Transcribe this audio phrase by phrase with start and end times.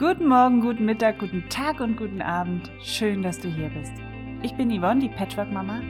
[0.00, 2.70] Guten Morgen, guten Mittag, guten Tag und guten Abend.
[2.82, 3.92] Schön, dass du hier bist.
[4.42, 5.82] Ich bin Yvonne, die Patchwork-Mama,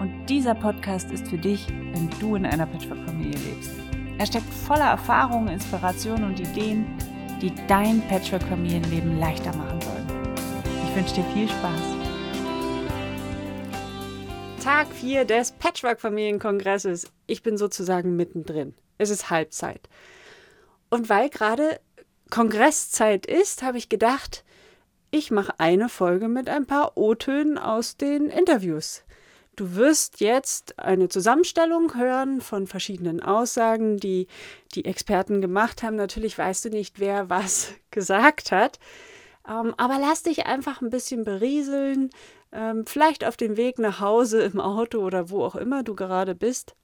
[0.00, 3.70] und dieser Podcast ist für dich, wenn du in einer Patchwork-Familie lebst.
[4.18, 6.86] Er steckt voller Erfahrungen, Inspirationen und Ideen,
[7.40, 10.08] die dein Patchwork-Familienleben leichter machen sollen.
[10.88, 11.82] Ich wünsche dir viel Spaß.
[14.64, 17.12] Tag 4 des Patchwork-Familienkongresses.
[17.28, 18.74] Ich bin sozusagen mittendrin.
[18.98, 19.88] Es ist Halbzeit.
[20.90, 21.78] Und weil gerade
[22.32, 24.42] Kongresszeit ist, habe ich gedacht,
[25.10, 29.04] ich mache eine Folge mit ein paar O-Tönen aus den Interviews.
[29.54, 34.28] Du wirst jetzt eine Zusammenstellung hören von verschiedenen Aussagen, die
[34.74, 35.96] die Experten gemacht haben.
[35.96, 38.78] Natürlich weißt du nicht, wer was gesagt hat,
[39.46, 42.08] ähm, aber lass dich einfach ein bisschen berieseln,
[42.50, 46.34] ähm, vielleicht auf dem Weg nach Hause im Auto oder wo auch immer du gerade
[46.34, 46.76] bist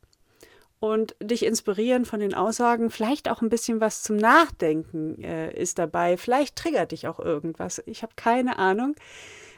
[0.81, 2.91] und dich inspirieren von den Aussagen.
[2.91, 6.17] Vielleicht auch ein bisschen was zum Nachdenken äh, ist dabei.
[6.17, 7.83] Vielleicht triggert dich auch irgendwas.
[7.87, 8.95] Ich habe keine Ahnung.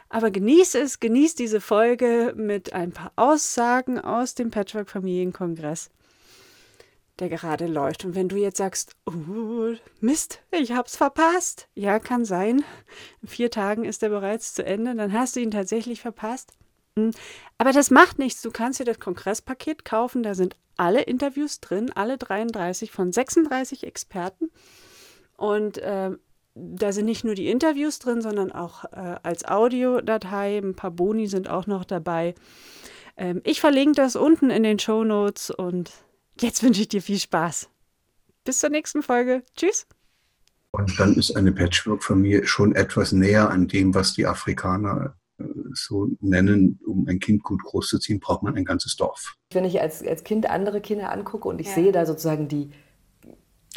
[0.08, 5.90] Aber genieß es, genieß diese Folge mit ein paar Aussagen aus dem Patchwork-Familienkongress,
[7.20, 8.04] der gerade läuft.
[8.04, 11.68] Und wenn du jetzt sagst, oh, Mist, ich hab's verpasst.
[11.74, 12.64] Ja, kann sein.
[13.22, 14.96] In vier Tagen ist er bereits zu Ende.
[14.96, 16.54] Dann hast du ihn tatsächlich verpasst.
[16.98, 17.10] Hm.
[17.58, 18.42] Aber das macht nichts.
[18.42, 20.22] Du kannst dir das Kongresspaket kaufen.
[20.22, 24.50] Da sind alle Interviews drin, alle 33 von 36 Experten.
[25.36, 26.10] Und äh,
[26.54, 30.58] da sind nicht nur die Interviews drin, sondern auch äh, als Audiodatei.
[30.58, 32.34] Ein paar Boni sind auch noch dabei.
[33.16, 35.92] Ähm, ich verlinke das unten in den Show Notes und
[36.40, 37.68] jetzt wünsche ich dir viel Spaß.
[38.44, 39.42] Bis zur nächsten Folge.
[39.56, 39.86] Tschüss.
[40.72, 45.16] Und dann ist eine Patchwork-Familie schon etwas näher an dem, was die Afrikaner
[45.74, 49.36] so nennen, um ein Kind gut großzuziehen, braucht man ein ganzes Dorf.
[49.52, 51.74] Wenn ich als, als Kind andere Kinder angucke und ich ja.
[51.74, 52.70] sehe da sozusagen die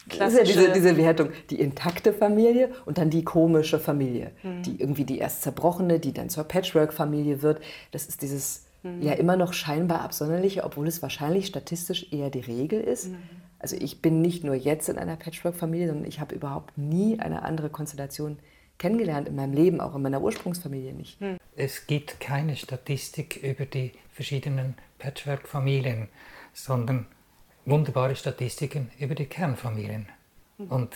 [0.10, 0.44] Klassische.
[0.46, 4.64] Diese, diese Wertung, die intakte Familie und dann die komische Familie, mhm.
[4.64, 7.62] die irgendwie die erst zerbrochene, die dann zur Patchwork-Familie wird.
[7.92, 9.02] Das ist dieses mhm.
[9.02, 13.10] ja immer noch scheinbar absonderliche, obwohl es wahrscheinlich statistisch eher die Regel ist.
[13.10, 13.18] Mhm.
[13.60, 17.44] Also ich bin nicht nur jetzt in einer Patchwork-Familie, sondern ich habe überhaupt nie eine
[17.44, 18.40] andere Konstellation
[18.84, 21.18] kennengelernt in meinem Leben, auch in meiner Ursprungsfamilie nicht.
[21.22, 21.38] Hm.
[21.56, 26.10] Es gibt keine Statistik über die verschiedenen Patchwork-Familien,
[26.52, 27.06] sondern
[27.64, 30.10] wunderbare Statistiken über die Kernfamilien.
[30.58, 30.68] Hm.
[30.68, 30.96] Und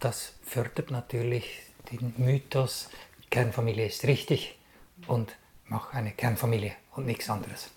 [0.00, 2.90] das fördert natürlich den Mythos,
[3.30, 4.58] Kernfamilie ist richtig
[5.06, 5.36] und
[5.66, 7.70] mach eine Kernfamilie und nichts anderes.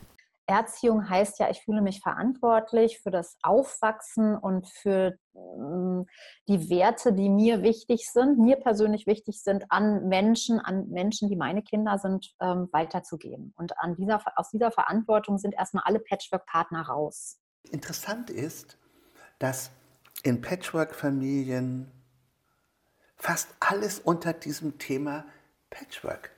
[0.51, 6.05] Erziehung heißt ja, ich fühle mich verantwortlich für das Aufwachsen und für ähm,
[6.47, 11.35] die Werte, die mir wichtig sind, mir persönlich wichtig sind, an Menschen, an Menschen, die
[11.35, 13.53] meine Kinder sind, ähm, weiterzugeben.
[13.57, 17.39] Und an dieser, aus dieser Verantwortung sind erstmal alle Patchwork-Partner raus.
[17.71, 18.77] Interessant ist,
[19.39, 19.71] dass
[20.23, 21.91] in Patchwork-Familien
[23.15, 25.25] fast alles unter diesem Thema
[25.69, 26.31] Patchwork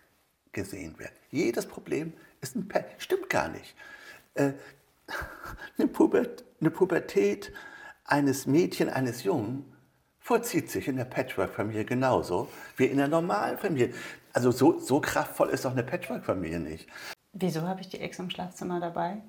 [0.52, 1.12] gesehen wird.
[1.31, 3.02] Jedes Problem ist ein Patchwork.
[3.02, 3.75] Stimmt gar nicht
[4.36, 4.54] äh,
[5.78, 7.52] eine, Pubert, eine Pubertät
[8.06, 9.72] eines Mädchen, eines Jungen
[10.20, 13.94] vollzieht sich in der Patchwork-Familie genauso wie in der normalen Familie.
[14.32, 16.88] Also so, so kraftvoll ist doch eine Patchwork-Familie nicht.
[17.34, 19.22] Wieso habe ich die Ex im Schlafzimmer dabei?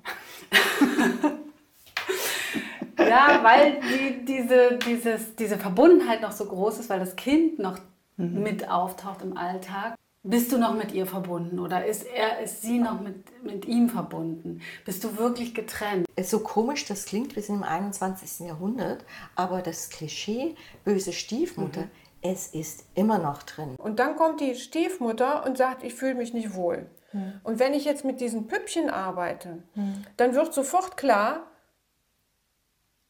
[2.99, 7.79] ja, weil die, diese, dieses, diese Verbundenheit noch so groß ist, weil das Kind noch
[8.17, 8.43] mhm.
[8.43, 9.95] mit auftaucht im Alltag.
[10.27, 13.89] Bist du noch mit ihr verbunden oder ist er, ist sie noch mit, mit ihm
[13.89, 14.59] verbunden?
[14.83, 16.07] Bist du wirklich getrennt?
[16.19, 18.47] So komisch das klingt, wir sind im 21.
[18.47, 19.05] Jahrhundert,
[19.35, 21.91] aber das Klischee böse Stiefmutter, mhm.
[22.23, 23.75] es ist immer noch drin.
[23.77, 26.89] Und dann kommt die Stiefmutter und sagt, ich fühle mich nicht wohl.
[27.13, 27.33] Mhm.
[27.43, 30.05] Und wenn ich jetzt mit diesen Püppchen arbeite, mhm.
[30.17, 31.45] dann wird sofort klar,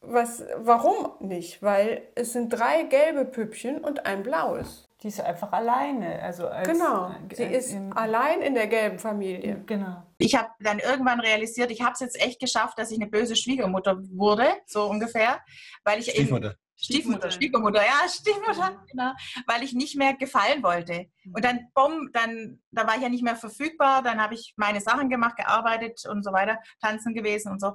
[0.02, 1.62] was, warum nicht?
[1.62, 4.85] Weil es sind drei gelbe Püppchen und ein blaues.
[5.02, 6.22] Die ist einfach alleine.
[6.22, 9.62] Also als, genau, äh, sie ist im, allein in der gelben Familie.
[9.66, 10.02] Genau.
[10.16, 13.36] Ich habe dann irgendwann realisiert, ich habe es jetzt echt geschafft, dass ich eine böse
[13.36, 15.40] Schwiegermutter wurde, so ungefähr,
[15.84, 16.52] weil ich Stiefmutter.
[16.52, 19.12] Eben, Stiefmutter, Schwiegermutter, ja, Stiefmutter, genau,
[19.46, 21.06] weil ich nicht mehr gefallen wollte.
[21.32, 24.80] Und dann, bumm, dann, da war ich ja nicht mehr verfügbar, dann habe ich meine
[24.80, 27.74] Sachen gemacht, gearbeitet und so weiter, tanzen gewesen und so.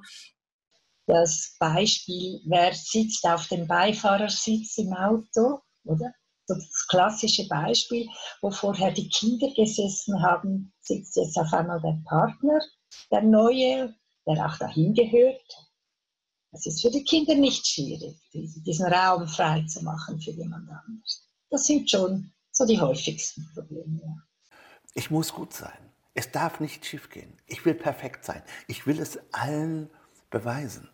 [1.07, 6.13] Das Beispiel, wer sitzt auf dem Beifahrersitz im Auto, oder?
[6.55, 8.07] Das klassische Beispiel,
[8.41, 12.59] wo vorher die Kinder gesessen haben, sitzt jetzt auf einmal der Partner,
[13.11, 13.95] der Neue,
[14.27, 15.69] der auch dahin gehört.
[16.53, 21.29] Es ist für die Kinder nicht schwierig, diesen Raum frei zu machen für jemand anderes.
[21.49, 24.23] Das sind schon so die häufigsten Probleme.
[24.93, 25.91] Ich muss gut sein.
[26.13, 27.37] Es darf nicht schiefgehen.
[27.47, 28.43] Ich will perfekt sein.
[28.67, 29.89] Ich will es allen
[30.29, 30.89] beweisen.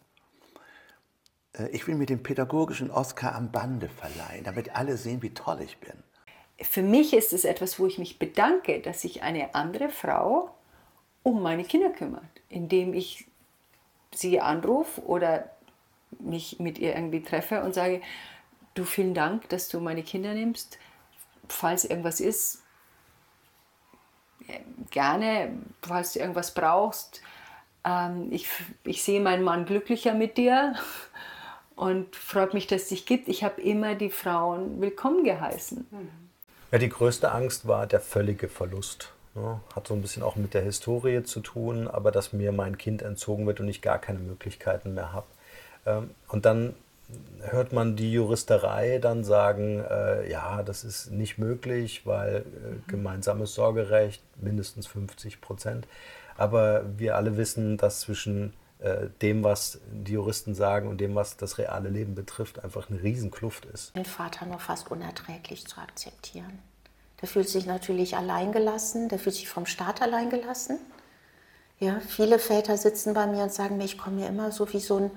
[1.58, 5.62] Äh, ich will mir den pädagogischen Oscar am Bande verleihen, damit alle sehen, wie toll
[5.62, 5.94] ich bin.
[6.60, 10.50] Für mich ist es etwas, wo ich mich bedanke, dass sich eine andere Frau
[11.24, 13.28] um meine Kinder kümmert, indem ich
[14.14, 15.52] sie anrufe oder
[16.20, 18.02] mich mit ihr irgendwie treffe und sage,
[18.74, 20.80] du vielen Dank, dass du meine Kinder nimmst.
[21.48, 22.64] Falls irgendwas ist,
[24.90, 27.22] gerne, falls du irgendwas brauchst.
[27.84, 28.48] Ähm, ich,
[28.84, 30.76] ich sehe meinen Mann glücklicher mit dir
[31.78, 33.30] und freut mich, dass es dich gibt.
[33.30, 35.86] Ich habe immer die Frauen willkommen geheißen.
[36.72, 39.14] Ja, die größte Angst war der völlige Verlust.
[39.36, 39.62] Ne?
[39.76, 43.04] Hat so ein bisschen auch mit der Historie zu tun, aber dass mir mein Kind
[43.04, 45.28] entzogen wird und ich gar keine Möglichkeiten mehr habe.
[45.86, 46.74] Ähm, und dann
[47.42, 53.54] hört man die Juristerei dann sagen, äh, ja, das ist nicht möglich, weil äh, gemeinsames
[53.54, 55.88] Sorgerecht mindestens 50 Prozent.
[56.38, 58.54] Aber wir alle wissen, dass zwischen
[59.22, 63.66] dem, was die Juristen sagen und dem, was das reale Leben betrifft, einfach eine Riesenkluft
[63.66, 63.96] ist.
[63.96, 66.60] Den Vater nur fast unerträglich zu akzeptieren.
[67.22, 70.78] Der fühlt sich natürlich alleingelassen, der fühlt sich vom Staat alleingelassen.
[71.80, 74.80] Ja, viele Väter sitzen bei mir und sagen mir, ich komme mir immer so wie
[74.80, 75.12] so ein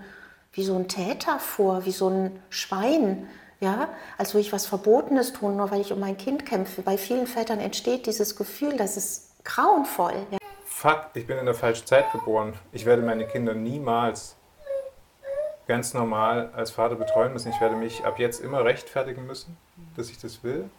[0.53, 3.29] wie so ein Täter vor, wie so ein Schwein,
[3.61, 6.83] ja, als würde ich was Verbotenes tun, nur weil ich um mein Kind kämpfe.
[6.83, 10.15] Bei vielen Vätern entsteht dieses Gefühl, das ist grauenvoll.
[10.31, 10.40] Ja.
[10.81, 12.55] Fakt, ich bin in der falschen Zeit geboren.
[12.73, 14.37] Ich werde meine Kinder niemals
[15.69, 17.50] ganz normal als Vater betreuen müssen.
[17.50, 19.59] Ich werde mich ab jetzt immer rechtfertigen müssen,
[19.94, 20.71] dass ich das will.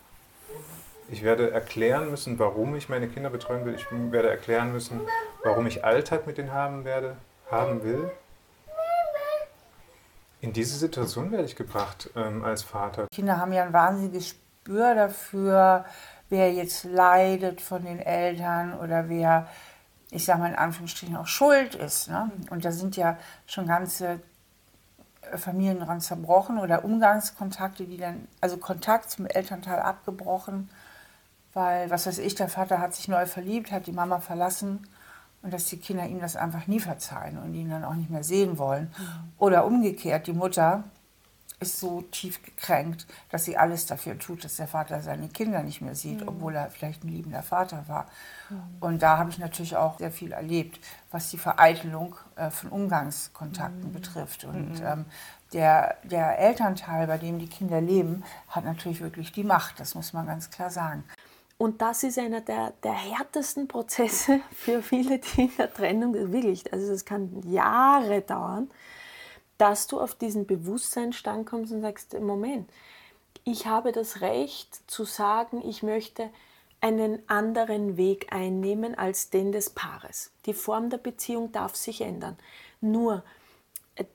[1.11, 3.75] Ich werde erklären müssen, warum ich meine Kinder betreuen will.
[3.75, 5.01] Ich werde erklären müssen,
[5.43, 7.15] warum ich Alltag mit denen haben werde,
[7.51, 8.09] haben will.
[10.39, 13.05] In diese Situation werde ich gebracht ähm, als Vater.
[13.13, 15.85] Kinder haben ja ein wahnsinniges Spür dafür,
[16.29, 19.47] wer jetzt leidet von den Eltern oder wer,
[20.11, 22.09] ich sage mal in Anführungsstrichen, auch schuld ist.
[22.09, 22.29] Ne?
[22.49, 23.17] Und da sind ja
[23.47, 24.19] schon ganze
[25.37, 30.69] Familien dran zerbrochen oder Umgangskontakte, die dann, also Kontakt zum Elternteil abgebrochen,
[31.53, 34.87] weil, was weiß ich, der Vater hat sich neu verliebt, hat die Mama verlassen
[35.41, 38.23] und dass die Kinder ihm das einfach nie verzeihen und ihn dann auch nicht mehr
[38.23, 38.93] sehen wollen.
[38.97, 39.33] Mhm.
[39.37, 40.83] Oder umgekehrt, die Mutter
[41.61, 45.81] ist so tief gekränkt, dass sie alles dafür tut, dass der Vater seine Kinder nicht
[45.81, 46.27] mehr sieht, mhm.
[46.27, 48.07] obwohl er vielleicht ein liebender Vater war.
[48.49, 48.61] Mhm.
[48.79, 50.79] Und da habe ich natürlich auch sehr viel erlebt,
[51.11, 53.93] was die Vereitelung äh, von Umgangskontakten mhm.
[53.93, 54.43] betrifft.
[54.43, 54.85] Und mhm.
[54.85, 55.05] ähm,
[55.53, 60.13] der, der Elternteil, bei dem die Kinder leben, hat natürlich wirklich die Macht, das muss
[60.13, 61.03] man ganz klar sagen.
[61.57, 66.73] Und das ist einer der, der härtesten Prozesse für viele, die in der Trennung wirklich,
[66.73, 68.71] also es kann Jahre dauern,
[69.61, 72.67] dass du auf diesen Bewusstseinsstand kommst und sagst, Moment,
[73.43, 76.31] ich habe das Recht zu sagen, ich möchte
[76.79, 80.31] einen anderen Weg einnehmen als den des Paares.
[80.47, 82.37] Die Form der Beziehung darf sich ändern.
[82.81, 83.23] Nur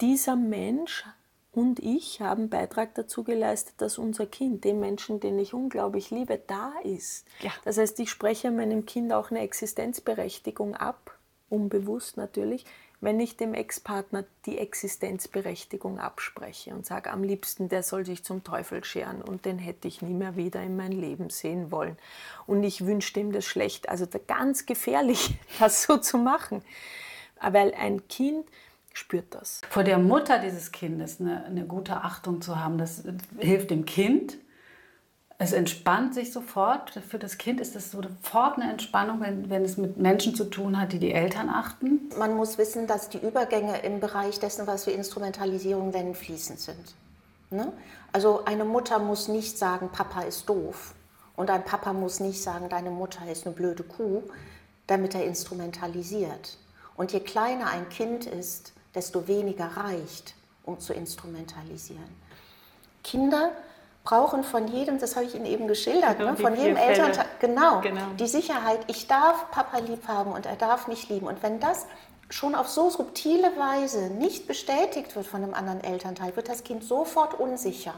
[0.00, 1.04] dieser Mensch
[1.52, 6.42] und ich haben Beitrag dazu geleistet, dass unser Kind, dem Menschen, den ich unglaublich liebe,
[6.44, 7.24] da ist.
[7.38, 7.52] Ja.
[7.64, 11.16] Das heißt, ich spreche meinem Kind auch eine Existenzberechtigung ab,
[11.48, 12.64] unbewusst natürlich,
[13.00, 18.42] wenn ich dem Ex-Partner die Existenzberechtigung abspreche und sage, am liebsten, der soll sich zum
[18.42, 21.96] Teufel scheren und den hätte ich nie mehr wieder in mein Leben sehen wollen.
[22.46, 23.88] Und ich wünsche dem das schlecht.
[23.88, 26.62] Also ganz gefährlich, das so zu machen.
[27.40, 28.48] Weil ein Kind
[28.94, 29.60] spürt das.
[29.68, 33.04] Vor der Mutter dieses Kindes eine, eine gute Achtung zu haben, das
[33.38, 34.38] hilft dem Kind.
[35.38, 36.90] Es entspannt sich sofort.
[37.08, 40.80] Für das Kind ist das sofort eine Entspannung, wenn, wenn es mit Menschen zu tun
[40.80, 42.08] hat, die die Eltern achten.
[42.18, 46.94] Man muss wissen, dass die Übergänge im Bereich dessen, was wir Instrumentalisierung nennen, fließend sind.
[47.50, 47.70] Ne?
[48.12, 50.94] Also eine Mutter muss nicht sagen, Papa ist doof.
[51.36, 54.22] Und ein Papa muss nicht sagen, deine Mutter ist eine blöde Kuh,
[54.86, 56.56] damit er instrumentalisiert.
[56.96, 62.08] Und je kleiner ein Kind ist, desto weniger reicht, um zu instrumentalisieren.
[63.04, 63.52] Kinder
[64.06, 67.80] brauchen von jedem, das habe ich Ihnen eben geschildert, genau, ne, von jedem Elternteil, genau,
[67.80, 71.26] genau, die Sicherheit, ich darf Papa lieb haben und er darf mich lieben.
[71.26, 71.86] Und wenn das
[72.30, 76.84] schon auf so subtile Weise nicht bestätigt wird von einem anderen Elternteil, wird das Kind
[76.84, 77.94] sofort unsicher.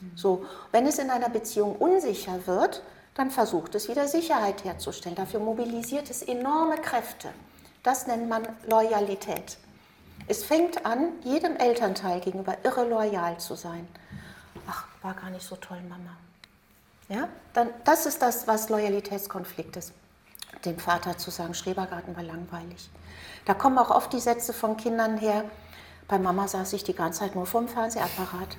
[0.00, 0.12] Mhm.
[0.14, 2.82] So, wenn es in einer Beziehung unsicher wird,
[3.14, 5.16] dann versucht es wieder Sicherheit herzustellen.
[5.16, 7.30] Dafür mobilisiert es enorme Kräfte.
[7.82, 9.58] Das nennt man Loyalität.
[10.28, 13.88] Es fängt an, jedem Elternteil gegenüber irre loyal zu sein.
[15.02, 16.16] War gar nicht so toll, Mama.
[17.08, 19.92] Ja, dann, das ist das, was Loyalitätskonflikt ist.
[20.64, 22.90] Dem Vater zu sagen, Schrebergarten war langweilig.
[23.44, 25.44] Da kommen auch oft die Sätze von Kindern her,
[26.08, 28.56] bei Mama saß ich die ganze Zeit nur vorm Fernsehapparat.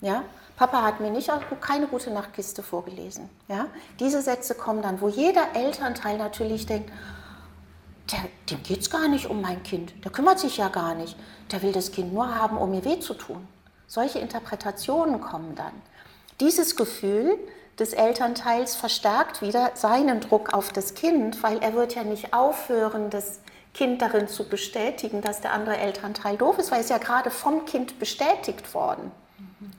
[0.00, 0.24] Ja?
[0.56, 3.28] Papa hat mir nicht keine gute Nachtkiste vorgelesen.
[3.48, 3.66] Ja?
[3.98, 6.90] Diese Sätze kommen dann, wo jeder Elternteil natürlich denkt,
[8.10, 9.92] der, dem geht es gar nicht um mein Kind.
[10.04, 11.16] Der kümmert sich ja gar nicht.
[11.52, 13.46] Der will das Kind nur haben, um mir weh zu tun.
[13.90, 15.72] Solche Interpretationen kommen dann.
[16.38, 17.36] Dieses Gefühl
[17.76, 23.10] des Elternteils verstärkt wieder seinen Druck auf das Kind, weil er wird ja nicht aufhören,
[23.10, 23.40] das
[23.74, 27.64] Kind darin zu bestätigen, dass der andere Elternteil doof ist, weil es ja gerade vom
[27.64, 29.10] Kind bestätigt worden.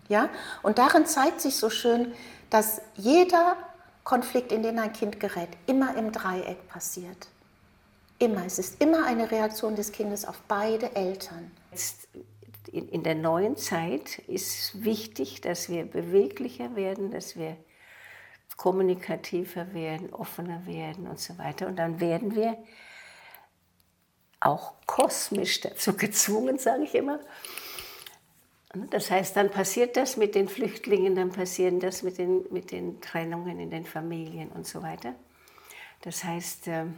[0.09, 0.27] Ja?
[0.61, 2.13] Und darin zeigt sich so schön,
[2.49, 3.55] dass jeder
[4.03, 7.29] Konflikt, in den ein Kind gerät, immer im Dreieck passiert.
[8.19, 8.45] Immer.
[8.45, 11.49] Es ist immer eine Reaktion des Kindes auf beide Eltern.
[11.71, 12.09] Jetzt
[12.71, 17.57] in der neuen Zeit ist wichtig, dass wir beweglicher werden, dass wir
[18.57, 21.67] kommunikativer werden, offener werden und so weiter.
[21.67, 22.57] Und dann werden wir
[24.39, 27.19] auch kosmisch dazu gezwungen, sage ich immer.
[28.89, 33.01] Das heißt, dann passiert das mit den Flüchtlingen, dann passieren das mit den, mit den
[33.01, 35.13] Trennungen in den Familien und so weiter.
[36.01, 36.97] Das heißt, ähm,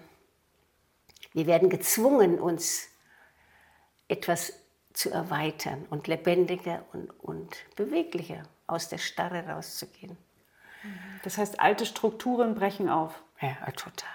[1.33, 2.89] wir werden gezwungen, uns
[4.07, 4.53] etwas
[4.93, 10.17] zu erweitern und lebendiger und, und beweglicher aus der Starre rauszugehen.
[11.23, 13.23] Das heißt, alte Strukturen brechen auf.
[13.41, 14.09] Ja, total.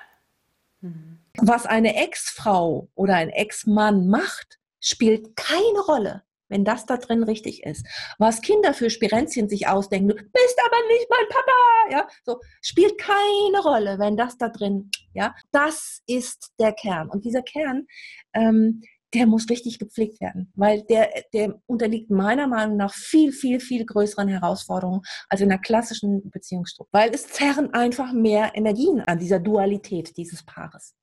[1.39, 7.65] Was eine Ex-Frau oder ein Ex-Mann macht, spielt keine Rolle, wenn das da drin richtig
[7.65, 7.85] ist.
[8.19, 12.97] Was Kinder für Spirenzchen sich ausdenken, du bist aber nicht mein Papa, ja, so spielt
[12.99, 17.09] keine Rolle, wenn das da drin, ja, das ist der Kern.
[17.09, 17.87] Und dieser Kern,
[18.35, 18.83] ähm,
[19.15, 23.87] der muss richtig gepflegt werden, weil der, der unterliegt meiner Meinung nach viel, viel, viel
[23.87, 29.39] größeren Herausforderungen als in einer klassischen Beziehungsstruktur, weil es zerren einfach mehr Energien an dieser
[29.39, 30.95] Dualität dieses Paares.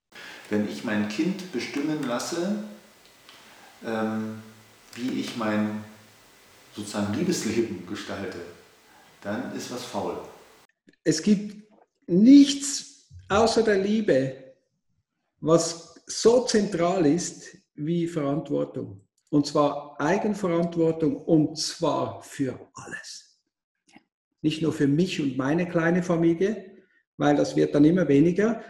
[0.50, 2.64] Wenn ich mein Kind bestimmen lasse,
[3.86, 4.42] ähm,
[4.94, 5.84] wie ich mein
[6.76, 8.40] sozusagen Liebesleben gestalte,
[9.22, 10.18] dann ist was faul.
[11.04, 11.66] Es gibt
[12.08, 14.36] nichts außer der Liebe,
[15.40, 19.02] was so zentral ist wie Verantwortung.
[19.30, 23.42] Und zwar Eigenverantwortung und zwar für alles.
[24.42, 26.72] Nicht nur für mich und meine kleine Familie,
[27.18, 28.62] weil das wird dann immer weniger.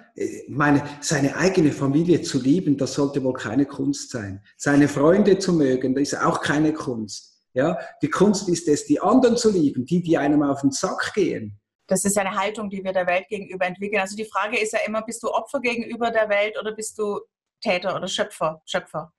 [0.48, 4.42] Meine, seine eigene Familie zu lieben, das sollte wohl keine Kunst sein.
[4.58, 7.34] Seine Freunde zu mögen, das ist auch keine Kunst.
[7.54, 11.14] Ja, die Kunst ist es, die anderen zu lieben, die, die einem auf den Sack
[11.14, 11.58] gehen.
[11.88, 14.02] Das ist eine Haltung, die wir der Welt gegenüber entwickeln.
[14.02, 17.20] Also die Frage ist ja immer, bist du Opfer gegenüber der Welt oder bist du
[17.66, 19.12] Täter oder Schöpfer, Schöpfer?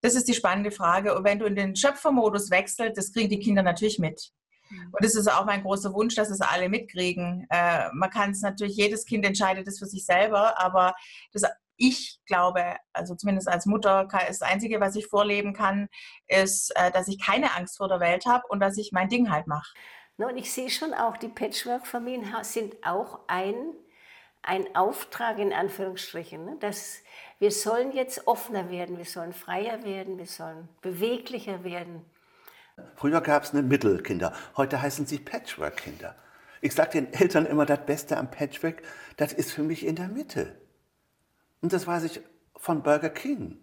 [0.00, 1.16] Das ist die spannende Frage.
[1.16, 4.32] Und wenn du in den Schöpfermodus wechselst, das kriegen die Kinder natürlich mit.
[4.68, 4.88] Mhm.
[4.92, 7.46] Und das ist auch mein großer Wunsch, dass es alle mitkriegen.
[7.50, 10.94] Äh, man kann es natürlich, jedes Kind entscheidet es für sich selber, aber
[11.32, 11.44] das,
[11.76, 15.88] ich glaube, also zumindest als Mutter, das Einzige, was ich vorleben kann,
[16.26, 19.30] ist, äh, dass ich keine Angst vor der Welt habe und dass ich mein Ding
[19.30, 19.72] halt mache.
[20.16, 23.56] Und ich sehe schon auch, die Patchwork-Familien sind auch ein,
[24.42, 26.56] ein Auftrag in Anführungsstrichen, ne?
[26.60, 26.98] dass
[27.44, 32.00] wir sollen jetzt offener werden, wir sollen freier werden, wir sollen beweglicher werden.
[32.96, 36.16] Früher gab es eine Mittelkinder, heute heißen sie Patchwork-Kinder.
[36.62, 38.80] Ich sage den Eltern immer, das Beste am Patchwork,
[39.18, 40.58] das ist für mich in der Mitte.
[41.60, 42.22] Und das weiß ich
[42.56, 43.58] von Burger King.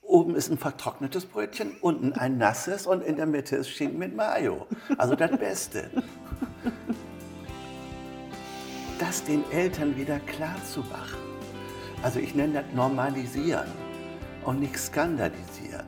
[0.00, 4.16] Oben ist ein vertrocknetes Brötchen, unten ein nasses und in der Mitte ist Schinken mit
[4.16, 4.66] Mayo.
[4.96, 5.90] Also das Beste.
[8.98, 11.33] Das den Eltern wieder klar zu machen.
[12.04, 13.66] Also ich nenne das normalisieren
[14.44, 15.86] und nicht skandalisieren.